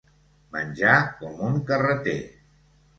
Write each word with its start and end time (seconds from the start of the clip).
Menjar 0.55 0.95
com 1.21 1.37
un 1.51 1.63
carreter. 1.71 2.21